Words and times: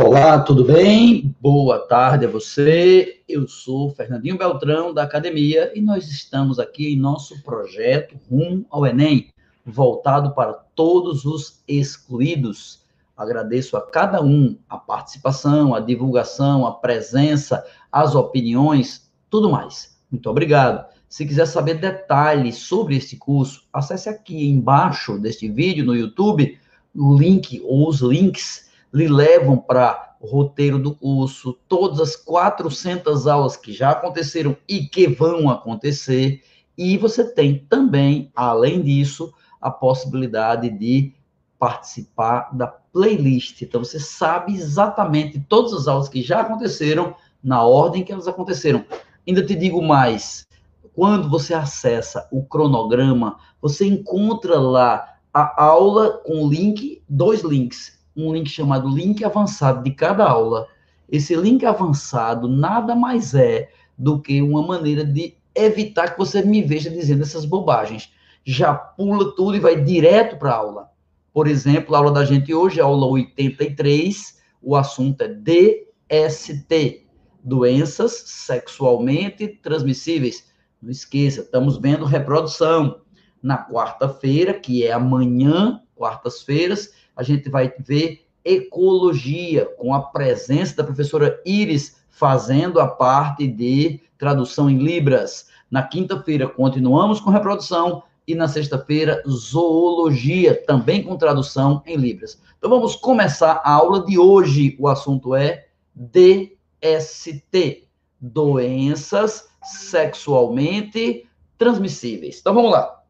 Olá, 0.00 0.38
tudo 0.38 0.62
bem? 0.62 1.34
Boa 1.40 1.80
tarde 1.80 2.24
a 2.24 2.30
você. 2.30 3.20
Eu 3.28 3.48
sou 3.48 3.90
Fernandinho 3.90 4.38
Beltrão 4.38 4.94
da 4.94 5.02
academia 5.02 5.72
e 5.74 5.80
nós 5.80 6.08
estamos 6.08 6.60
aqui 6.60 6.92
em 6.94 6.96
nosso 6.96 7.42
projeto 7.42 8.16
Rumo 8.30 8.64
ao 8.70 8.86
Enem, 8.86 9.32
voltado 9.66 10.36
para 10.36 10.52
todos 10.52 11.24
os 11.24 11.64
excluídos. 11.66 12.84
Agradeço 13.16 13.76
a 13.76 13.80
cada 13.84 14.22
um 14.22 14.56
a 14.70 14.78
participação, 14.78 15.74
a 15.74 15.80
divulgação, 15.80 16.64
a 16.64 16.74
presença, 16.74 17.66
as 17.90 18.14
opiniões, 18.14 19.10
tudo 19.28 19.50
mais. 19.50 19.98
Muito 20.08 20.30
obrigado. 20.30 20.86
Se 21.08 21.26
quiser 21.26 21.46
saber 21.46 21.74
detalhes 21.74 22.58
sobre 22.58 22.96
este 22.96 23.16
curso, 23.16 23.64
acesse 23.72 24.08
aqui 24.08 24.48
embaixo 24.48 25.18
deste 25.18 25.48
vídeo 25.48 25.84
no 25.84 25.96
YouTube 25.96 26.56
o 26.94 27.18
link 27.18 27.60
ou 27.64 27.88
os 27.88 28.00
links 28.00 28.67
lhe 28.92 29.08
levam 29.08 29.56
para 29.56 30.16
o 30.20 30.26
roteiro 30.26 30.78
do 30.78 30.94
curso, 30.94 31.56
todas 31.68 32.00
as 32.00 32.16
400 32.16 33.26
aulas 33.26 33.56
que 33.56 33.72
já 33.72 33.90
aconteceram 33.90 34.56
e 34.68 34.86
que 34.86 35.06
vão 35.06 35.48
acontecer, 35.48 36.42
e 36.76 36.96
você 36.96 37.24
tem 37.24 37.66
também, 37.68 38.30
além 38.34 38.82
disso, 38.82 39.32
a 39.60 39.70
possibilidade 39.70 40.70
de 40.70 41.12
participar 41.58 42.50
da 42.52 42.66
playlist. 42.66 43.62
Então 43.62 43.82
você 43.82 43.98
sabe 43.98 44.54
exatamente 44.54 45.40
todas 45.48 45.72
as 45.72 45.88
aulas 45.88 46.08
que 46.08 46.22
já 46.22 46.40
aconteceram 46.40 47.14
na 47.42 47.62
ordem 47.64 48.04
que 48.04 48.12
elas 48.12 48.28
aconteceram. 48.28 48.84
Ainda 49.26 49.44
te 49.44 49.54
digo 49.54 49.82
mais, 49.82 50.46
quando 50.94 51.28
você 51.28 51.54
acessa 51.54 52.28
o 52.30 52.44
cronograma, 52.44 53.38
você 53.60 53.86
encontra 53.86 54.58
lá 54.58 55.16
a 55.34 55.62
aula 55.62 56.18
com 56.24 56.48
link, 56.48 57.02
dois 57.08 57.42
links 57.42 57.97
um 58.18 58.32
link 58.32 58.48
chamado 58.48 58.88
link 58.88 59.24
avançado 59.24 59.82
de 59.82 59.92
cada 59.92 60.28
aula. 60.28 60.66
Esse 61.08 61.36
link 61.36 61.64
avançado 61.64 62.48
nada 62.48 62.94
mais 62.94 63.34
é 63.34 63.70
do 63.96 64.20
que 64.20 64.42
uma 64.42 64.62
maneira 64.62 65.04
de 65.04 65.36
evitar 65.54 66.12
que 66.12 66.18
você 66.18 66.42
me 66.42 66.62
veja 66.62 66.90
dizendo 66.90 67.22
essas 67.22 67.44
bobagens. 67.44 68.12
Já 68.44 68.74
pula 68.74 69.34
tudo 69.36 69.56
e 69.56 69.60
vai 69.60 69.80
direto 69.82 70.36
para 70.36 70.50
a 70.50 70.56
aula. 70.56 70.90
Por 71.32 71.46
exemplo, 71.46 71.94
a 71.94 71.98
aula 71.98 72.12
da 72.12 72.24
gente 72.24 72.52
hoje 72.52 72.80
é 72.80 72.82
aula 72.82 73.06
83, 73.06 74.38
o 74.60 74.74
assunto 74.74 75.22
é 75.22 75.28
DST, 75.28 77.06
doenças 77.42 78.12
sexualmente 78.26 79.46
transmissíveis. 79.46 80.48
Não 80.82 80.90
esqueça, 80.90 81.42
estamos 81.42 81.76
vendo 81.76 82.04
reprodução. 82.04 83.00
Na 83.40 83.56
quarta-feira, 83.56 84.52
que 84.52 84.84
é 84.84 84.92
amanhã, 84.92 85.80
quartas-feiras, 85.94 86.92
a 87.18 87.22
gente 87.24 87.50
vai 87.50 87.70
ver 87.80 88.24
ecologia, 88.44 89.66
com 89.76 89.92
a 89.92 90.00
presença 90.00 90.76
da 90.76 90.84
professora 90.84 91.42
Iris 91.44 91.98
fazendo 92.08 92.80
a 92.80 92.86
parte 92.86 93.46
de 93.46 94.00
tradução 94.16 94.70
em 94.70 94.78
Libras. 94.78 95.48
Na 95.70 95.82
quinta-feira, 95.82 96.48
continuamos 96.48 97.20
com 97.20 97.28
reprodução. 97.30 98.02
E 98.26 98.34
na 98.34 98.46
sexta-feira, 98.46 99.22
zoologia, 99.26 100.54
também 100.66 101.02
com 101.02 101.16
tradução 101.16 101.82
em 101.86 101.96
Libras. 101.96 102.40
Então 102.58 102.70
vamos 102.70 102.94
começar 102.94 103.62
a 103.64 103.72
aula 103.72 104.04
de 104.04 104.18
hoje. 104.18 104.76
O 104.78 104.86
assunto 104.86 105.34
é 105.34 105.66
DST 105.94 107.88
doenças 108.20 109.48
sexualmente 109.62 111.28
transmissíveis. 111.56 112.38
Então 112.40 112.54
vamos 112.54 112.70
lá. 112.70 113.02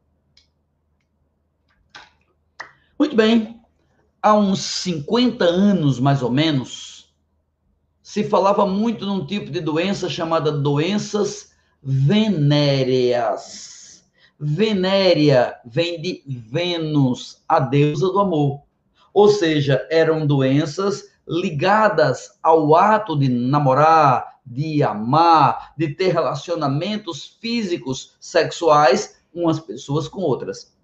Muito 2.98 3.15
bem, 3.15 3.58
há 4.23 4.35
uns 4.35 4.61
50 4.61 5.45
anos, 5.45 5.99
mais 6.01 6.23
ou 6.23 6.31
menos, 6.31 7.13
se 8.03 8.25
falava 8.25 8.67
muito 8.67 9.05
num 9.07 9.27
tipo 9.27 9.51
de 9.51 9.61
doença 9.61 10.09
chamada 10.09 10.51
doenças 10.51 11.53
venéreas. 11.83 13.69
Venérea 14.41 15.57
vem 15.65 16.01
de 16.01 16.23
Vênus, 16.27 17.43
a 17.49 17.61
deusa 17.61 18.07
do 18.07 18.21
amor. 18.21 18.62
Ou 19.12 19.28
seja, 19.28 19.87
eram 19.91 20.27
doenças 20.27 21.11
ligadas 21.27 22.39
ao 22.43 22.75
ato 22.75 23.19
de 23.19 23.28
namorar, 23.28 24.39
de 24.47 24.83
amar, 24.83 25.75
de 25.77 25.95
ter 25.95 26.12
relacionamentos 26.12 27.37
físicos, 27.41 28.17
sexuais, 28.21 29.21
umas 29.34 29.61
pessoas 29.61 30.09
com 30.09 30.23
outras. 30.23 30.75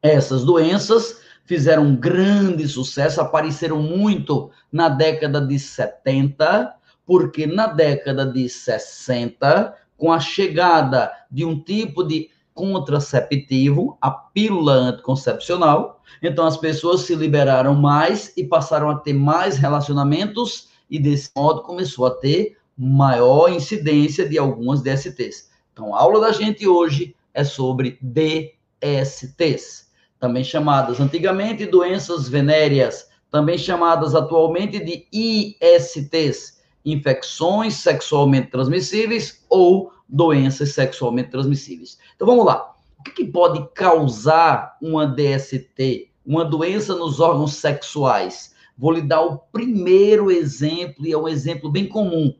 Essas 0.00 0.44
doenças 0.44 1.25
fizeram 1.46 1.84
um 1.84 1.96
grande 1.96 2.68
sucesso, 2.68 3.20
apareceram 3.20 3.80
muito 3.80 4.50
na 4.70 4.88
década 4.88 5.40
de 5.40 5.58
70, 5.58 6.74
porque 7.06 7.46
na 7.46 7.68
década 7.68 8.26
de 8.26 8.48
60, 8.48 9.74
com 9.96 10.12
a 10.12 10.18
chegada 10.18 11.10
de 11.30 11.44
um 11.44 11.58
tipo 11.58 12.02
de 12.02 12.28
contraceptivo, 12.52 13.96
a 14.00 14.10
pílula 14.10 14.72
anticoncepcional, 14.72 16.02
então 16.22 16.44
as 16.46 16.56
pessoas 16.56 17.02
se 17.02 17.14
liberaram 17.14 17.74
mais 17.74 18.32
e 18.36 18.42
passaram 18.42 18.90
a 18.90 18.96
ter 18.96 19.12
mais 19.12 19.56
relacionamentos 19.56 20.68
e 20.90 20.98
desse 20.98 21.30
modo 21.36 21.62
começou 21.62 22.06
a 22.06 22.10
ter 22.10 22.56
maior 22.76 23.50
incidência 23.50 24.28
de 24.28 24.36
algumas 24.38 24.82
DSTs. 24.82 25.50
Então, 25.72 25.94
a 25.94 26.00
aula 26.00 26.20
da 26.20 26.32
gente 26.32 26.66
hoje 26.66 27.14
é 27.32 27.44
sobre 27.44 27.98
DSTs 28.00 29.85
também 30.18 30.42
chamadas 30.42 31.00
antigamente 31.00 31.66
doenças 31.66 32.28
venéreas, 32.28 33.08
também 33.30 33.58
chamadas 33.58 34.14
atualmente 34.14 34.78
de 34.78 35.06
ISTs, 35.12 36.62
infecções 36.84 37.74
sexualmente 37.74 38.50
transmissíveis 38.50 39.44
ou 39.48 39.92
doenças 40.08 40.72
sexualmente 40.72 41.30
transmissíveis. 41.30 41.98
Então 42.14 42.26
vamos 42.26 42.44
lá. 42.44 42.74
O 42.98 43.02
que, 43.02 43.10
que 43.12 43.24
pode 43.24 43.68
causar 43.74 44.76
uma 44.80 45.06
DST, 45.06 46.10
uma 46.24 46.44
doença 46.44 46.94
nos 46.94 47.20
órgãos 47.20 47.54
sexuais? 47.54 48.54
Vou 48.76 48.92
lhe 48.92 49.02
dar 49.02 49.22
o 49.22 49.38
primeiro 49.38 50.30
exemplo, 50.30 51.06
e 51.06 51.12
é 51.12 51.18
um 51.18 51.28
exemplo 51.28 51.70
bem 51.70 51.86
comum: 51.86 52.34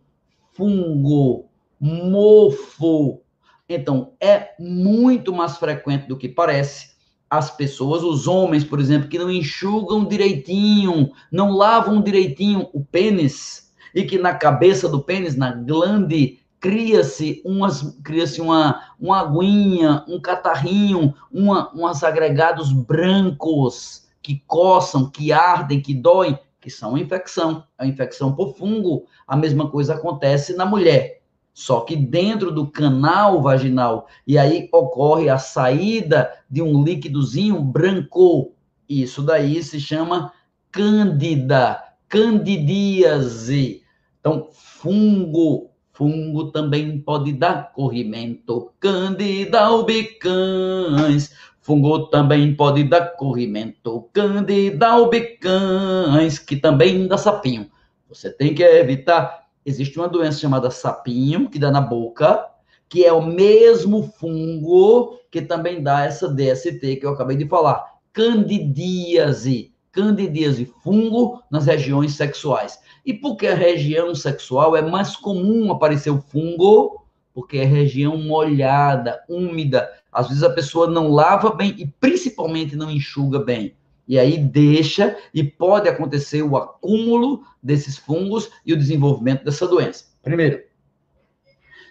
fungo, 0.52 1.46
mofo. 1.80 3.20
Então, 3.68 4.12
é 4.20 4.54
muito 4.58 5.32
mais 5.32 5.56
frequente 5.56 6.06
do 6.06 6.16
que 6.16 6.28
parece 6.28 6.95
as 7.28 7.50
pessoas, 7.50 8.02
os 8.02 8.26
homens, 8.26 8.64
por 8.64 8.80
exemplo, 8.80 9.08
que 9.08 9.18
não 9.18 9.30
enxugam 9.30 10.04
direitinho, 10.04 11.10
não 11.30 11.50
lavam 11.50 12.00
direitinho 12.00 12.68
o 12.72 12.84
pênis, 12.84 13.72
e 13.94 14.04
que 14.04 14.18
na 14.18 14.34
cabeça 14.34 14.88
do 14.88 15.02
pênis, 15.02 15.36
na 15.36 15.52
glande, 15.52 16.38
cria-se 16.60 17.42
umas 17.44 17.96
cria-se 18.02 18.40
uma, 18.40 18.80
uma 18.98 19.20
aguinha, 19.20 20.04
um 20.08 20.20
catarrinho, 20.20 21.14
uma, 21.30 21.70
umas 21.70 22.02
agregados 22.02 22.72
brancos 22.72 24.06
que 24.22 24.42
coçam, 24.46 25.10
que 25.10 25.32
ardem, 25.32 25.80
que 25.80 25.94
doem, 25.94 26.38
que 26.60 26.70
são 26.70 26.98
infecção, 26.98 27.64
a 27.78 27.86
infecção 27.86 28.34
por 28.34 28.56
fungo. 28.56 29.04
A 29.26 29.36
mesma 29.36 29.70
coisa 29.70 29.94
acontece 29.94 30.56
na 30.56 30.66
mulher 30.66 31.22
só 31.56 31.80
que 31.80 31.96
dentro 31.96 32.52
do 32.52 32.66
canal 32.66 33.40
vaginal, 33.40 34.08
e 34.26 34.36
aí 34.36 34.68
ocorre 34.70 35.30
a 35.30 35.38
saída 35.38 36.30
de 36.50 36.60
um 36.60 36.84
líquidozinho 36.84 37.58
branco. 37.62 38.52
Isso 38.86 39.22
daí 39.22 39.62
se 39.62 39.80
chama 39.80 40.30
cândida, 40.70 41.82
candidíase. 42.10 43.82
Então, 44.20 44.50
fungo, 44.52 45.70
fungo 45.94 46.52
também 46.52 47.00
pode 47.00 47.32
dar 47.32 47.72
corrimento, 47.72 48.70
cândida 48.78 49.62
albicans. 49.62 51.32
Fungo 51.62 52.08
também 52.08 52.54
pode 52.54 52.84
dar 52.84 53.16
corrimento, 53.16 54.10
cândida 54.12 54.88
albicans, 54.88 56.38
que 56.38 56.56
também 56.56 57.08
dá 57.08 57.16
sapinho. 57.16 57.70
Você 58.10 58.30
tem 58.30 58.54
que 58.54 58.62
evitar 58.62 59.45
existe 59.66 59.98
uma 59.98 60.08
doença 60.08 60.38
chamada 60.38 60.70
sapinho, 60.70 61.50
que 61.50 61.58
dá 61.58 61.70
na 61.70 61.80
boca, 61.80 62.46
que 62.88 63.04
é 63.04 63.12
o 63.12 63.26
mesmo 63.26 64.04
fungo 64.04 65.18
que 65.30 65.42
também 65.42 65.82
dá 65.82 66.04
essa 66.04 66.32
DST 66.32 66.96
que 66.96 67.04
eu 67.04 67.10
acabei 67.10 67.36
de 67.36 67.48
falar. 67.48 67.84
Candidíase. 68.12 69.74
Candidíase, 69.90 70.72
fungo 70.84 71.42
nas 71.50 71.66
regiões 71.66 72.14
sexuais. 72.14 72.78
E 73.04 73.12
por 73.12 73.36
que 73.36 73.46
a 73.46 73.54
região 73.54 74.14
sexual 74.14 74.76
é 74.76 74.82
mais 74.82 75.16
comum 75.16 75.72
aparecer 75.72 76.10
o 76.10 76.20
fungo? 76.20 77.04
Porque 77.34 77.58
é 77.58 77.64
região 77.64 78.16
molhada, 78.16 79.22
úmida. 79.28 79.90
Às 80.12 80.28
vezes 80.28 80.42
a 80.42 80.50
pessoa 80.50 80.86
não 80.86 81.10
lava 81.10 81.50
bem 81.50 81.74
e 81.78 81.86
principalmente 81.86 82.76
não 82.76 82.90
enxuga 82.90 83.38
bem. 83.38 83.74
E 84.06 84.18
aí 84.18 84.38
deixa 84.38 85.16
e 85.34 85.42
pode 85.42 85.88
acontecer 85.88 86.42
o 86.42 86.56
acúmulo 86.56 87.42
desses 87.62 87.96
fungos 87.96 88.50
e 88.64 88.72
o 88.72 88.76
desenvolvimento 88.76 89.44
dessa 89.44 89.66
doença. 89.66 90.04
Primeiro. 90.22 90.62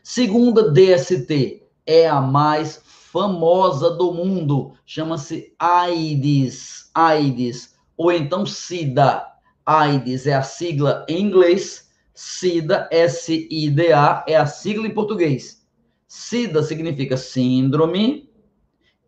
Segunda 0.03 0.71
DST 0.71 1.63
é 1.85 2.07
a 2.07 2.21
mais 2.21 2.81
famosa 2.85 3.91
do 3.91 4.11
mundo, 4.13 4.73
chama-se 4.85 5.53
AIDS, 5.57 6.89
AIDS 6.93 7.75
ou 7.97 8.11
então 8.11 8.45
SIDA. 8.45 9.25
AIDS 9.65 10.27
é 10.27 10.33
a 10.33 10.43
sigla 10.43 11.05
em 11.07 11.21
inglês, 11.21 11.89
SIDA, 12.13 12.87
S-I-D-A, 12.91 14.25
é 14.27 14.35
a 14.35 14.45
sigla 14.45 14.85
em 14.85 14.93
português. 14.93 15.65
SIDA 16.07 16.61
significa 16.61 17.17
síndrome, 17.17 18.29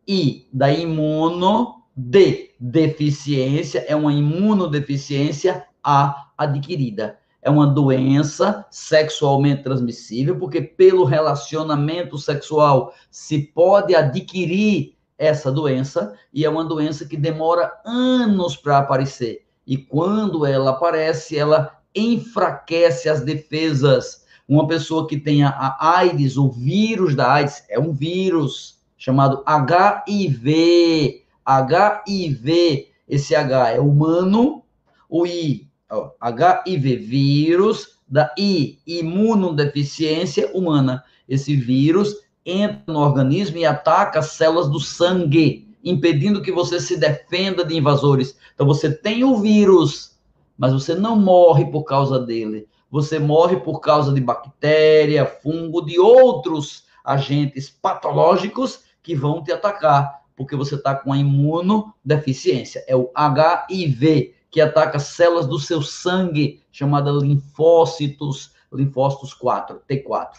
I 0.07 0.47
da 0.51 0.71
imuno, 0.71 1.83
D, 1.95 2.46
deficiência, 2.59 3.85
é 3.87 3.95
uma 3.95 4.13
imunodeficiência 4.13 5.65
A 5.83 6.27
adquirida. 6.37 7.19
É 7.41 7.49
uma 7.49 7.67
doença 7.67 8.65
sexualmente 8.69 9.63
transmissível, 9.63 10.37
porque 10.37 10.61
pelo 10.61 11.05
relacionamento 11.05 12.17
sexual 12.17 12.93
se 13.09 13.39
pode 13.39 13.95
adquirir 13.95 14.97
essa 15.17 15.51
doença, 15.51 16.13
e 16.33 16.45
é 16.45 16.49
uma 16.49 16.65
doença 16.65 17.05
que 17.05 17.17
demora 17.17 17.71
anos 17.85 18.55
para 18.55 18.79
aparecer. 18.79 19.45
E 19.65 19.77
quando 19.77 20.45
ela 20.45 20.71
aparece, 20.71 21.37
ela 21.37 21.79
enfraquece 21.95 23.09
as 23.09 23.21
defesas. 23.21 24.25
Uma 24.47 24.67
pessoa 24.67 25.07
que 25.07 25.17
tenha 25.17 25.49
a 25.49 25.97
AIDS, 25.97 26.37
o 26.37 26.49
vírus 26.49 27.15
da 27.15 27.31
AIDS, 27.33 27.63
é 27.69 27.79
um 27.79 27.91
vírus 27.91 28.77
chamado 28.97 29.43
HIV. 29.45 31.25
HIV, 31.47 32.89
esse 33.07 33.33
H 33.33 33.71
é 33.71 33.79
humano, 33.79 34.63
o 35.09 35.25
I, 35.25 35.65
ó, 35.89 36.11
HIV, 36.19 36.97
vírus, 36.97 37.97
da 38.05 38.33
I, 38.37 38.79
imunodeficiência 38.85 40.51
humana. 40.53 41.05
Esse 41.27 41.55
vírus 41.55 42.17
entra 42.45 42.81
no 42.93 42.99
organismo 42.99 43.57
e 43.57 43.65
ataca 43.65 44.19
as 44.19 44.31
células 44.31 44.69
do 44.69 44.79
sangue, 44.79 45.73
impedindo 45.81 46.41
que 46.41 46.51
você 46.51 46.81
se 46.81 46.97
defenda 46.97 47.63
de 47.63 47.77
invasores. 47.77 48.37
Então 48.53 48.67
você 48.67 48.91
tem 48.91 49.23
o 49.23 49.37
vírus, 49.37 50.17
mas 50.57 50.73
você 50.73 50.95
não 50.95 51.15
morre 51.15 51.65
por 51.65 51.83
causa 51.83 52.19
dele. 52.19 52.67
Você 52.91 53.19
morre 53.19 53.55
por 53.57 53.79
causa 53.79 54.13
de 54.13 54.19
bactéria, 54.19 55.25
fungo, 55.25 55.85
de 55.85 55.97
outros 55.97 56.83
agentes 57.05 57.69
patológicos 57.69 58.81
que 59.01 59.15
vão 59.15 59.41
te 59.41 59.51
atacar, 59.53 60.21
porque 60.37 60.55
você 60.55 60.75
está 60.75 60.93
com 60.93 61.11
a 61.11 61.17
imunodeficiência. 61.17 62.85
É 62.87 62.95
o 62.95 63.09
HIV, 63.13 64.35
que 64.51 64.61
ataca 64.61 64.99
células 64.99 65.47
do 65.47 65.59
seu 65.59 65.81
sangue, 65.81 66.61
chamada 66.71 67.11
linfócitos, 67.11 68.53
linfócitos 68.71 69.33
4, 69.33 69.81
T4. 69.89 70.29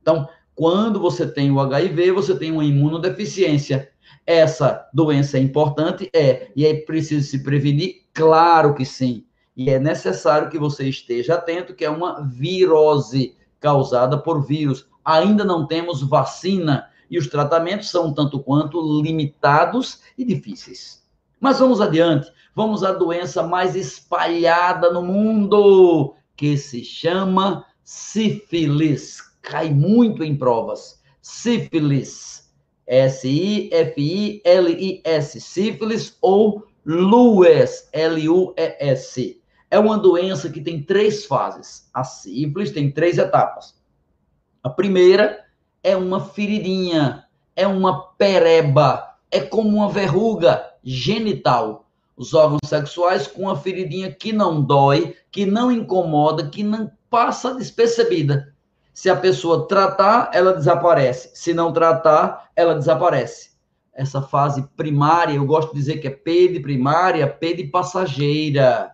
Então, 0.00 0.28
quando 0.54 1.00
você 1.00 1.26
tem 1.26 1.50
o 1.50 1.60
HIV, 1.60 2.12
você 2.12 2.38
tem 2.38 2.52
uma 2.52 2.64
imunodeficiência. 2.64 3.90
Essa 4.24 4.88
doença 4.94 5.36
é 5.36 5.40
importante? 5.40 6.08
É. 6.14 6.50
E 6.54 6.64
é 6.64 6.74
preciso 6.74 7.28
se 7.28 7.42
prevenir? 7.42 8.04
Claro 8.14 8.74
que 8.74 8.84
sim. 8.84 9.26
E 9.56 9.70
é 9.70 9.80
necessário 9.80 10.48
que 10.48 10.58
você 10.58 10.88
esteja 10.88 11.34
atento, 11.34 11.74
que 11.74 11.84
é 11.84 11.90
uma 11.90 12.22
virose 12.22 13.36
causada 13.58 14.16
por 14.16 14.46
vírus. 14.46 14.86
Ainda 15.04 15.44
não 15.44 15.66
temos 15.66 16.00
vacina 16.00 16.88
e 17.10 17.18
os 17.18 17.26
tratamentos 17.26 17.90
são 17.90 18.12
tanto 18.12 18.40
quanto 18.40 18.80
limitados 19.02 20.00
e 20.16 20.24
difíceis. 20.24 21.02
Mas 21.40 21.58
vamos 21.58 21.80
adiante. 21.80 22.30
Vamos 22.54 22.82
à 22.82 22.92
doença 22.92 23.42
mais 23.42 23.76
espalhada 23.76 24.90
no 24.92 25.02
mundo, 25.02 26.14
que 26.36 26.56
se 26.56 26.84
chama 26.84 27.64
sífilis 27.84 29.28
cai 29.48 29.72
muito 29.72 30.22
em 30.22 30.36
provas. 30.36 31.02
Sífilis, 31.22 32.52
S-I-F-I-L-I-S, 32.86 33.70
sífilis 35.40 36.18
ou 36.20 36.66
LUES, 36.84 37.88
L-U-E-S. 37.92 39.40
É 39.70 39.78
uma 39.78 39.98
doença 39.98 40.50
que 40.50 40.60
tem 40.60 40.82
três 40.82 41.24
fases. 41.24 41.88
A 41.92 42.04
sífilis 42.04 42.70
tem 42.70 42.90
três 42.90 43.16
etapas. 43.18 43.74
A 44.62 44.68
primeira 44.70 45.44
é 45.82 45.96
uma 45.96 46.20
feridinha, 46.20 47.24
é 47.54 47.66
uma 47.66 48.02
pereba, 48.12 49.16
é 49.30 49.40
como 49.40 49.68
uma 49.76 49.88
verruga 49.88 50.64
genital. 50.82 51.86
Os 52.16 52.34
órgãos 52.34 52.60
sexuais 52.64 53.26
com 53.26 53.42
uma 53.42 53.56
feridinha 53.56 54.10
que 54.10 54.32
não 54.32 54.60
dói, 54.60 55.16
que 55.30 55.46
não 55.46 55.70
incomoda, 55.70 56.48
que 56.48 56.62
não 56.62 56.90
passa 57.08 57.54
despercebida. 57.54 58.52
Se 58.92 59.08
a 59.08 59.14
pessoa 59.14 59.68
tratar, 59.68 60.30
ela 60.34 60.52
desaparece. 60.52 61.30
Se 61.34 61.54
não 61.54 61.72
tratar, 61.72 62.50
ela 62.56 62.74
desaparece. 62.74 63.50
Essa 63.94 64.20
fase 64.20 64.62
primária, 64.76 65.34
eu 65.34 65.46
gosto 65.46 65.72
de 65.72 65.78
dizer 65.78 65.98
que 65.98 66.08
é 66.08 66.10
P 66.10 66.48
de 66.48 66.60
primária, 66.60 67.26
P 67.26 67.54
de 67.54 67.64
passageira. 67.64 68.92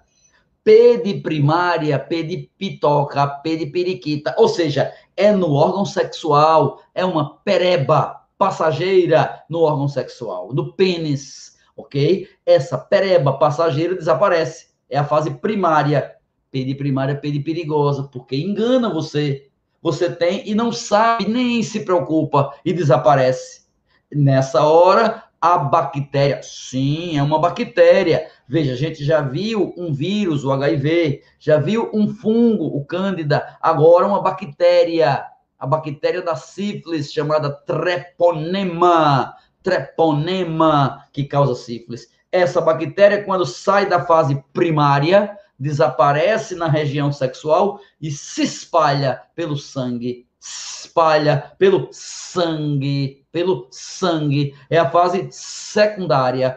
P 0.64 0.96
de 1.04 1.20
primária, 1.20 1.98
P 1.98 2.22
de 2.22 2.50
pitoca, 2.58 3.26
P 3.26 3.56
de 3.58 3.66
periquita. 3.66 4.34
Ou 4.38 4.48
seja, 4.48 4.92
é 5.16 5.30
no 5.30 5.52
órgão 5.52 5.84
sexual, 5.84 6.82
é 6.94 7.04
uma 7.04 7.36
pereba 7.44 8.24
passageira 8.38 9.44
no 9.48 9.60
órgão 9.60 9.86
sexual, 9.86 10.52
no 10.52 10.72
pênis, 10.72 11.58
ok? 11.76 12.26
Essa 12.44 12.78
pereba 12.78 13.34
passageira 13.34 13.94
desaparece. 13.94 14.68
É 14.88 14.98
a 14.98 15.04
fase 15.04 15.30
primária. 15.30 16.12
P 16.50 16.64
de 16.64 16.74
primária, 16.74 17.16
P 17.16 17.30
de 17.30 17.40
perigosa, 17.40 18.04
porque 18.04 18.36
engana 18.36 18.88
você 18.88 19.48
você 19.82 20.08
tem 20.08 20.48
e 20.48 20.54
não 20.54 20.72
sabe, 20.72 21.28
nem 21.28 21.62
se 21.62 21.84
preocupa 21.84 22.54
e 22.64 22.72
desaparece. 22.72 23.66
Nessa 24.10 24.62
hora, 24.64 25.23
a 25.44 25.58
bactéria, 25.58 26.40
sim, 26.42 27.18
é 27.18 27.22
uma 27.22 27.38
bactéria. 27.38 28.30
Veja, 28.48 28.72
a 28.72 28.76
gente 28.76 29.04
já 29.04 29.20
viu 29.20 29.74
um 29.76 29.92
vírus, 29.92 30.42
o 30.42 30.50
HIV, 30.50 31.22
já 31.38 31.58
viu 31.58 31.90
um 31.92 32.08
fungo, 32.08 32.64
o 32.64 32.82
Cândida, 32.82 33.58
agora 33.60 34.06
uma 34.06 34.22
bactéria, 34.22 35.22
a 35.58 35.66
bactéria 35.66 36.22
da 36.22 36.34
sífilis 36.34 37.12
chamada 37.12 37.50
treponema, 37.50 39.34
treponema 39.62 41.04
que 41.12 41.24
causa 41.24 41.54
sífilis. 41.54 42.08
Essa 42.32 42.62
bactéria, 42.62 43.22
quando 43.22 43.44
sai 43.44 43.86
da 43.86 44.02
fase 44.02 44.42
primária, 44.54 45.36
desaparece 45.58 46.54
na 46.54 46.68
região 46.68 47.12
sexual 47.12 47.78
e 48.00 48.10
se 48.10 48.44
espalha 48.44 49.20
pelo 49.34 49.58
sangue. 49.58 50.26
Espalha 50.40 51.52
pelo 51.58 51.90
sangue, 51.92 53.23
pelo 53.34 53.66
sangue. 53.68 54.54
É 54.70 54.78
a 54.78 54.88
fase 54.88 55.26
secundária. 55.32 56.56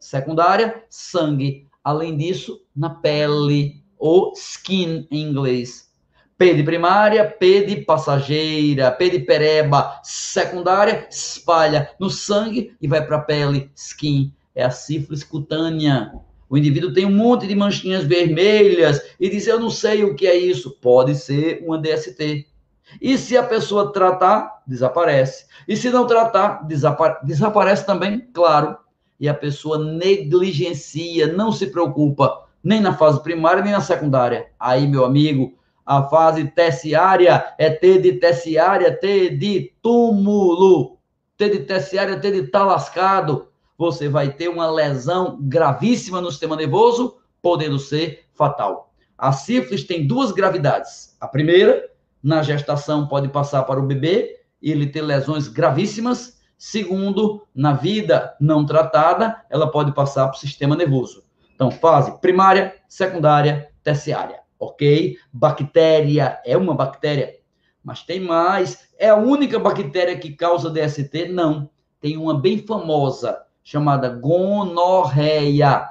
Secundária, 0.00 0.82
sangue. 0.90 1.68
Além 1.84 2.16
disso, 2.16 2.60
na 2.74 2.90
pele, 2.90 3.80
ou 3.96 4.32
skin 4.36 5.06
em 5.12 5.22
inglês. 5.22 5.92
P 6.36 6.54
de 6.54 6.64
primária, 6.64 7.24
P 7.24 7.64
de 7.64 7.76
passageira, 7.82 8.90
P 8.90 9.10
de 9.10 9.20
pereba, 9.20 10.00
secundária, 10.02 11.06
espalha 11.08 11.90
no 12.00 12.10
sangue 12.10 12.74
e 12.80 12.88
vai 12.88 13.06
para 13.06 13.18
a 13.18 13.22
pele, 13.22 13.70
skin. 13.76 14.34
É 14.56 14.64
a 14.64 14.70
sífilis 14.70 15.22
cutânea. 15.22 16.12
O 16.50 16.58
indivíduo 16.58 16.92
tem 16.92 17.06
um 17.06 17.14
monte 17.14 17.46
de 17.46 17.54
manchinhas 17.54 18.04
vermelhas 18.04 19.00
e 19.20 19.30
diz: 19.30 19.46
Eu 19.46 19.60
não 19.60 19.70
sei 19.70 20.02
o 20.02 20.16
que 20.16 20.26
é 20.26 20.36
isso. 20.36 20.78
Pode 20.80 21.14
ser 21.14 21.62
uma 21.64 21.78
DST. 21.78 22.51
E 23.00 23.16
se 23.18 23.36
a 23.36 23.42
pessoa 23.42 23.92
tratar, 23.92 24.62
desaparece. 24.66 25.46
E 25.66 25.76
se 25.76 25.90
não 25.90 26.06
tratar, 26.06 26.66
desapa 26.66 27.20
desaparece 27.22 27.86
também, 27.86 28.20
claro. 28.32 28.76
E 29.18 29.28
a 29.28 29.34
pessoa 29.34 29.78
negligencia, 29.78 31.32
não 31.32 31.52
se 31.52 31.68
preocupa, 31.68 32.46
nem 32.62 32.80
na 32.80 32.94
fase 32.94 33.22
primária, 33.22 33.62
nem 33.62 33.72
na 33.72 33.80
secundária. 33.80 34.48
Aí, 34.58 34.86
meu 34.86 35.04
amigo, 35.04 35.56
a 35.86 36.02
fase 36.04 36.44
terciária 36.44 37.54
é 37.58 37.70
T 37.70 37.98
de 37.98 38.14
terciária, 38.14 38.96
T 38.96 39.30
de 39.30 39.72
túmulo. 39.80 40.98
T 41.36 41.48
de 41.48 41.60
terciária, 41.60 42.18
T 42.18 42.30
de 42.30 42.46
tá 42.48 42.64
lascado 42.64 43.52
você 43.82 44.08
vai 44.08 44.32
ter 44.32 44.48
uma 44.48 44.70
lesão 44.70 45.38
gravíssima 45.40 46.20
no 46.20 46.30
sistema 46.30 46.54
nervoso, 46.54 47.16
podendo 47.42 47.80
ser 47.80 48.26
fatal. 48.32 48.92
A 49.18 49.32
sífilis 49.32 49.82
tem 49.82 50.06
duas 50.06 50.30
gravidades. 50.30 51.16
A 51.20 51.26
primeira, 51.26 51.90
na 52.22 52.42
gestação, 52.42 53.06
pode 53.06 53.28
passar 53.28 53.64
para 53.64 53.80
o 53.80 53.86
bebê 53.86 54.40
e 54.60 54.70
ele 54.70 54.86
ter 54.86 55.02
lesões 55.02 55.48
gravíssimas. 55.48 56.40
Segundo, 56.56 57.44
na 57.52 57.72
vida 57.72 58.36
não 58.40 58.64
tratada, 58.64 59.44
ela 59.50 59.68
pode 59.68 59.92
passar 59.92 60.28
para 60.28 60.36
o 60.36 60.40
sistema 60.40 60.76
nervoso. 60.76 61.24
Então, 61.54 61.70
fase 61.70 62.20
primária, 62.20 62.76
secundária, 62.88 63.68
terciária, 63.82 64.40
ok? 64.58 65.16
Bactéria 65.32 66.40
é 66.44 66.56
uma 66.56 66.74
bactéria, 66.74 67.34
mas 67.82 68.04
tem 68.04 68.20
mais. 68.20 68.88
É 68.96 69.08
a 69.08 69.16
única 69.16 69.58
bactéria 69.58 70.16
que 70.16 70.36
causa 70.36 70.70
DST? 70.70 71.28
Não. 71.28 71.68
Tem 72.00 72.16
uma 72.16 72.38
bem 72.38 72.58
famosa, 72.58 73.42
chamada 73.62 74.08
gonorreia. 74.08 75.88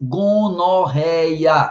Gonorreia. 0.00 1.70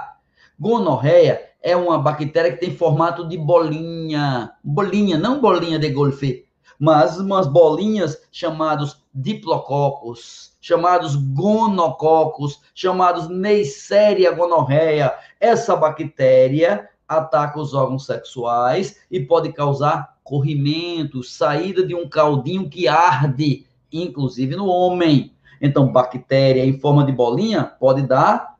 Gonorreia 0.59 1.52
é 1.63 1.77
uma 1.77 1.97
bactéria 1.97 2.51
que 2.51 2.59
tem 2.59 2.75
formato 2.75 3.25
de 3.25 3.37
bolinha. 3.37 4.51
Bolinha, 4.61 5.17
não 5.17 5.39
bolinha 5.39 5.79
de 5.79 5.89
golfe, 5.89 6.45
mas 6.77 7.17
umas 7.17 7.47
bolinhas 7.47 8.21
chamadas 8.29 9.01
diplococos, 9.15 10.51
chamados 10.59 11.15
gonococos, 11.15 12.61
chamados 12.75 13.29
Neisseria 13.29 14.31
gonorreia. 14.31 15.13
Essa 15.39 15.75
bactéria 15.75 16.89
ataca 17.07 17.59
os 17.59 17.73
órgãos 17.73 18.05
sexuais 18.05 18.99
e 19.09 19.21
pode 19.21 19.53
causar 19.53 20.17
corrimento, 20.23 21.23
saída 21.23 21.85
de 21.85 21.95
um 21.95 22.09
caldinho 22.09 22.69
que 22.69 22.87
arde, 22.89 23.65
inclusive 23.91 24.55
no 24.55 24.67
homem. 24.67 25.33
Então, 25.61 25.91
bactéria 25.91 26.65
em 26.65 26.77
forma 26.77 27.05
de 27.05 27.13
bolinha 27.13 27.63
pode 27.63 28.01
dar 28.01 28.52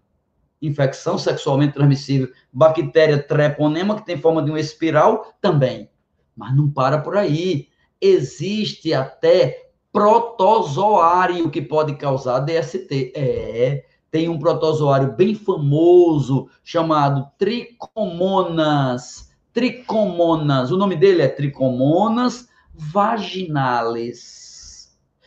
infecção 0.68 1.18
sexualmente 1.18 1.74
transmissível. 1.74 2.30
Bactéria 2.52 3.22
treponema, 3.22 3.96
que 3.96 4.06
tem 4.06 4.18
forma 4.18 4.42
de 4.42 4.50
uma 4.50 4.60
espiral, 4.60 5.34
também. 5.42 5.90
Mas 6.36 6.56
não 6.56 6.70
para 6.70 6.98
por 6.98 7.18
aí. 7.18 7.68
Existe 8.02 8.94
até 8.94 9.70
protozoário 9.92 11.52
que 11.52 11.62
pode 11.62 11.96
causar 11.96 12.40
DST. 12.40 13.14
É, 13.16 13.86
tem 14.10 14.30
um 14.30 14.40
protozoário 14.40 15.12
bem 15.12 15.36
famoso 15.36 16.50
chamado 16.64 17.30
Trichomonas. 17.38 19.32
Trichomonas. 19.54 20.72
O 20.72 20.78
nome 20.78 20.96
dele 20.96 21.22
é 21.22 21.28
Trichomonas 21.28 22.48
vaginalis. 22.74 24.44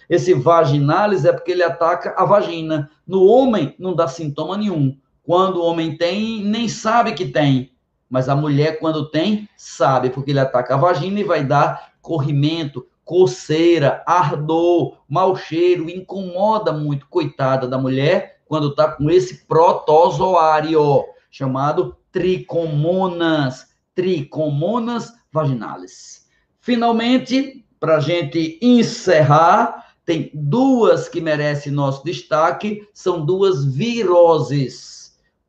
Esse 0.09 0.35
vaginalis 0.35 1.25
é 1.25 1.33
porque 1.33 1.53
ele 1.53 1.63
ataca 1.63 2.15
a 2.17 2.25
vagina. 2.25 2.91
No 3.07 3.25
homem 3.25 3.75
não 3.79 3.95
dá 3.95 4.09
sintoma 4.09 4.57
nenhum. 4.57 4.97
Quando 5.27 5.57
o 5.57 5.65
homem 5.65 5.97
tem, 5.97 6.41
nem 6.45 6.69
sabe 6.69 7.13
que 7.13 7.27
tem. 7.27 7.73
Mas 8.09 8.29
a 8.29 8.37
mulher, 8.37 8.79
quando 8.79 9.11
tem, 9.11 9.49
sabe, 9.57 10.09
porque 10.09 10.31
ele 10.31 10.39
ataca 10.39 10.75
a 10.75 10.79
vagina 10.79 11.19
e 11.19 11.25
vai 11.25 11.45
dar 11.45 11.95
corrimento, 12.01 12.87
coceira, 13.05 14.05
ardor, 14.07 14.99
mau 15.09 15.35
cheiro, 15.35 15.91
incomoda 15.91 16.73
muito, 16.73 17.09
coitada 17.09 17.67
da 17.67 17.77
mulher, 17.77 18.39
quando 18.47 18.69
está 18.69 18.93
com 18.93 19.11
esse 19.11 19.45
protozoário, 19.47 21.05
chamado 21.29 21.97
tricomonas, 22.13 23.67
tricomonas 23.97 25.13
vaginalis. 25.33 26.29
Finalmente, 26.61 27.67
para 27.81 27.97
a 27.97 28.01
gente 28.01 28.61
encerrar, 28.63 29.87
tem 30.05 30.31
duas 30.33 31.09
que 31.09 31.21
merecem 31.21 31.73
nosso 31.73 32.05
destaque, 32.05 32.89
são 32.95 33.27
duas 33.27 33.65
viroses 33.65 34.96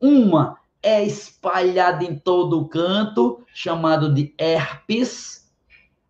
uma 0.01 0.58
é 0.82 1.04
espalhada 1.04 2.04
em 2.04 2.18
todo 2.18 2.60
o 2.60 2.68
canto, 2.68 3.44
chamado 3.54 4.13
de 4.13 4.34
herpes, 4.38 5.51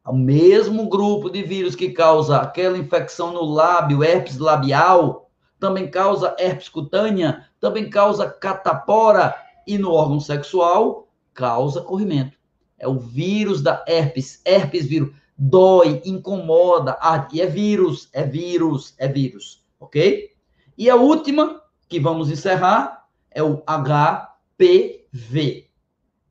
o 0.06 0.14
mesmo 0.14 0.88
grupo 0.88 1.30
de 1.30 1.44
vírus 1.44 1.76
que 1.76 1.90
causa 1.90 2.38
aquela 2.38 2.78
infecção 2.78 3.34
no 3.34 3.44
lábio, 3.44 4.04
herpes 4.04 4.38
labial, 4.38 5.30
também 5.60 5.90
causa 5.90 6.36
herpes 6.40 6.70
cutânea, 6.70 7.46
também 7.60 7.90
causa 7.90 8.30
catapora 8.30 9.36
e 9.66 9.78
no 9.78 9.92
órgão 9.92 10.20
sexual 10.20 11.08
causa 11.34 11.82
corrimento. 11.82 12.38
É 12.80 12.88
o 12.88 12.98
vírus 12.98 13.62
da 13.62 13.84
herpes, 13.88 14.42
herpes 14.46 14.86
vírus. 14.86 15.14
Dói, 15.38 16.02
incomoda, 16.06 16.94
aqui 16.94 17.42
é 17.42 17.46
vírus, 17.46 18.10
é 18.14 18.24
vírus, 18.24 18.96
é 18.98 19.08
vírus, 19.08 19.64
ok? 19.80 20.32
E 20.78 20.90
a 20.90 20.96
última, 20.96 21.62
que 21.88 22.00
vamos 22.00 22.32
encerrar, 22.32 22.97
é 23.38 23.44
o 23.44 23.62
HPV. 23.68 25.68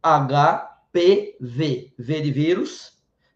HPV. 0.03 1.95
V 1.97 2.21
de 2.21 2.33
vírus, 2.33 2.95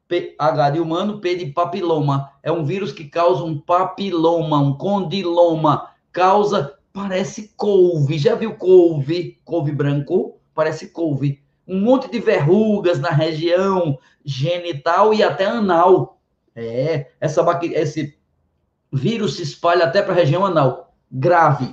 P, 0.08 0.34
H 0.36 0.70
de 0.70 0.80
humano, 0.80 1.20
P 1.20 1.36
de 1.36 1.46
papiloma. 1.46 2.32
É 2.42 2.50
um 2.50 2.64
vírus 2.64 2.90
que 2.90 3.04
causa 3.04 3.44
um 3.44 3.60
papiloma, 3.60 4.58
um 4.58 4.76
condiloma. 4.76 5.88
Causa, 6.10 6.76
parece 6.92 7.54
couve. 7.56 8.18
Já 8.18 8.34
viu 8.34 8.56
couve? 8.56 9.40
Couve 9.44 9.70
branco? 9.70 10.40
Parece 10.52 10.88
couve. 10.88 11.40
Um 11.64 11.80
monte 11.80 12.10
de 12.10 12.18
verrugas 12.18 12.98
na 12.98 13.10
região 13.10 13.96
genital 14.24 15.14
e 15.14 15.22
até 15.22 15.46
anal. 15.46 16.20
É, 16.56 17.12
essa 17.20 17.46
esse 17.62 18.18
vírus 18.92 19.36
se 19.36 19.42
espalha 19.42 19.84
até 19.84 20.02
para 20.02 20.12
a 20.12 20.16
região 20.16 20.44
anal. 20.44 20.92
Grave. 21.08 21.72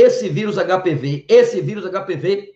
Esse 0.00 0.28
vírus 0.28 0.54
HPV, 0.54 1.26
esse 1.28 1.60
vírus 1.60 1.84
HPV 1.84 2.54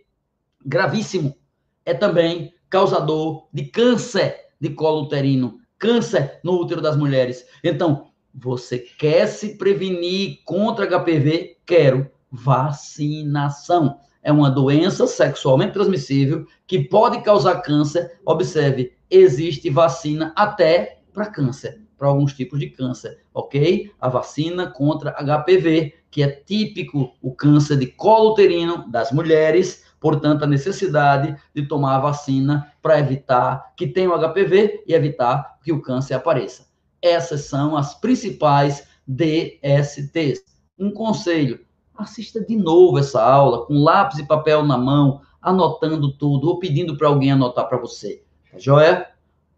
gravíssimo, 0.64 1.36
é 1.84 1.92
também 1.92 2.54
causador 2.70 3.48
de 3.52 3.64
câncer 3.64 4.36
de 4.60 4.70
colo 4.70 5.06
uterino, 5.06 5.58
câncer 5.76 6.38
no 6.44 6.52
útero 6.52 6.80
das 6.80 6.96
mulheres. 6.96 7.44
Então, 7.64 8.12
você 8.32 8.78
quer 8.78 9.26
se 9.26 9.58
prevenir 9.58 10.38
contra 10.44 10.86
HPV? 10.86 11.56
Quero 11.66 12.08
vacinação. 12.30 13.98
É 14.22 14.30
uma 14.30 14.48
doença 14.48 15.08
sexualmente 15.08 15.72
transmissível 15.72 16.46
que 16.64 16.84
pode 16.84 17.24
causar 17.24 17.60
câncer. 17.60 18.20
Observe, 18.24 18.92
existe 19.10 19.68
vacina 19.68 20.32
até 20.36 21.00
para 21.12 21.26
câncer 21.26 21.81
para 22.02 22.08
alguns 22.08 22.34
tipos 22.34 22.58
de 22.58 22.68
câncer, 22.68 23.20
ok? 23.32 23.92
A 24.00 24.08
vacina 24.08 24.66
contra 24.66 25.12
HPV, 25.12 25.94
que 26.10 26.20
é 26.20 26.26
típico 26.26 27.12
o 27.22 27.32
câncer 27.32 27.76
de 27.76 27.86
colo 27.86 28.32
uterino 28.32 28.90
das 28.90 29.12
mulheres, 29.12 29.84
portanto, 30.00 30.42
a 30.42 30.48
necessidade 30.48 31.40
de 31.54 31.64
tomar 31.64 31.94
a 31.94 32.00
vacina 32.00 32.72
para 32.82 32.98
evitar 32.98 33.72
que 33.76 33.86
tenha 33.86 34.10
o 34.10 34.18
HPV 34.18 34.82
e 34.84 34.92
evitar 34.92 35.60
que 35.62 35.72
o 35.72 35.80
câncer 35.80 36.14
apareça. 36.14 36.66
Essas 37.00 37.42
são 37.42 37.76
as 37.76 37.94
principais 37.94 38.84
DSTs. 39.06 40.42
Um 40.76 40.90
conselho: 40.90 41.60
assista 41.96 42.44
de 42.44 42.56
novo 42.56 42.98
essa 42.98 43.22
aula 43.22 43.64
com 43.64 43.78
lápis 43.78 44.18
e 44.18 44.26
papel 44.26 44.64
na 44.64 44.76
mão, 44.76 45.20
anotando 45.40 46.12
tudo 46.12 46.48
ou 46.48 46.58
pedindo 46.58 46.96
para 46.96 47.06
alguém 47.06 47.30
anotar 47.30 47.68
para 47.68 47.78
você. 47.78 48.24
Tá 48.50 48.58
joia? 48.58 49.06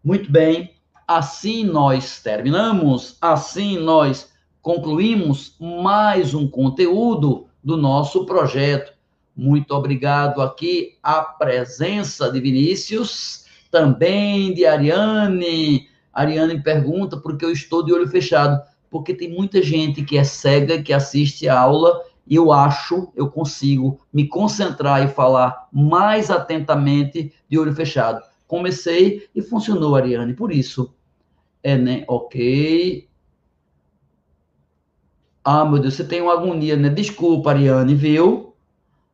Muito 0.03 0.31
bem. 0.31 0.74
Assim 1.07 1.63
nós 1.63 2.19
terminamos, 2.19 3.15
assim 3.21 3.77
nós 3.77 4.33
concluímos 4.59 5.55
mais 5.59 6.33
um 6.33 6.47
conteúdo 6.47 7.45
do 7.63 7.77
nosso 7.77 8.25
projeto. 8.25 8.91
Muito 9.35 9.71
obrigado 9.75 10.41
aqui 10.41 10.97
a 11.03 11.21
presença 11.21 12.31
de 12.31 12.39
Vinícius, 12.39 13.45
também 13.69 14.51
de 14.51 14.65
Ariane. 14.65 15.87
Ariane 16.11 16.63
pergunta 16.63 17.17
por 17.17 17.37
que 17.37 17.45
eu 17.45 17.51
estou 17.51 17.85
de 17.85 17.93
olho 17.93 18.07
fechado. 18.07 18.59
Porque 18.89 19.13
tem 19.13 19.29
muita 19.29 19.61
gente 19.61 20.03
que 20.03 20.17
é 20.17 20.23
cega, 20.23 20.81
que 20.81 20.91
assiste 20.91 21.47
a 21.47 21.59
aula, 21.59 22.01
e 22.25 22.33
eu 22.33 22.51
acho, 22.51 23.11
eu 23.15 23.29
consigo 23.29 24.01
me 24.11 24.27
concentrar 24.27 25.03
e 25.03 25.07
falar 25.07 25.67
mais 25.71 26.31
atentamente 26.31 27.31
de 27.47 27.59
olho 27.59 27.75
fechado. 27.75 28.23
Comecei 28.47 29.27
e 29.35 29.41
funcionou, 29.41 29.95
Ariane. 29.95 30.33
Por 30.33 30.51
isso, 30.51 30.93
é, 31.63 31.77
né? 31.77 32.03
Ok. 32.07 33.07
Ah, 35.43 35.65
meu 35.65 35.79
Deus, 35.79 35.93
você 35.93 36.03
tem 36.03 36.21
uma 36.21 36.33
agonia, 36.33 36.75
né? 36.75 36.89
Desculpa, 36.89 37.51
Ariane, 37.51 37.95
viu? 37.95 38.55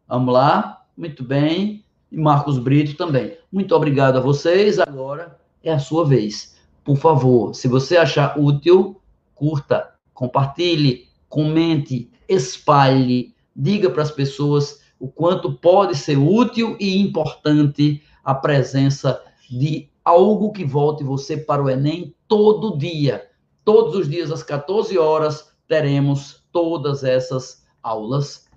Vamos 0.07 0.33
lá. 0.33 0.85
Muito 0.95 1.23
bem. 1.23 1.83
E 2.11 2.17
Marcos 2.17 2.57
Brito 2.57 2.95
também. 2.95 3.37
Muito 3.51 3.75
obrigado 3.75 4.17
a 4.17 4.21
vocês. 4.21 4.79
Agora 4.79 5.39
é 5.63 5.71
a 5.71 5.79
sua 5.79 6.05
vez. 6.05 6.57
Por 6.83 6.97
favor, 6.97 7.53
se 7.53 7.67
você 7.67 7.97
achar 7.97 8.37
útil, 8.39 8.99
curta, 9.35 9.93
compartilhe, 10.13 11.07
comente, 11.29 12.11
espalhe, 12.27 13.33
diga 13.55 13.89
para 13.89 14.03
as 14.03 14.11
pessoas 14.11 14.81
o 14.99 15.07
quanto 15.07 15.53
pode 15.53 15.95
ser 15.97 16.17
útil 16.17 16.75
e 16.79 16.99
importante 16.99 18.03
a 18.23 18.33
presença 18.33 19.23
de 19.49 19.89
algo 20.03 20.51
que 20.51 20.65
volte 20.65 21.03
você 21.03 21.37
para 21.37 21.61
o 21.61 21.69
Enem 21.69 22.15
todo 22.27 22.77
dia. 22.77 23.29
Todos 23.63 23.95
os 23.95 24.09
dias, 24.09 24.31
às 24.31 24.43
14 24.43 24.97
horas, 24.97 25.55
teremos 25.67 26.43
todas 26.51 27.03
essas 27.03 27.65
aulas 27.81 28.49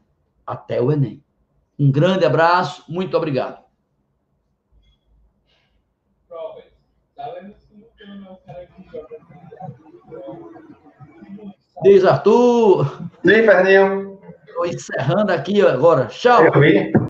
até 0.47 0.80
o 0.80 0.90
Enem. 0.90 1.23
Um 1.78 1.90
grande 1.90 2.25
abraço, 2.25 2.85
muito 2.88 3.16
obrigado. 3.16 3.64
Diz 11.83 12.04
Arthur. 12.04 12.87
Sim, 13.25 13.44
Pernil. 13.44 14.21
Estou 14.47 14.66
encerrando 14.66 15.33
aqui 15.33 15.61
agora. 15.61 16.06
Tchau. 16.06 16.44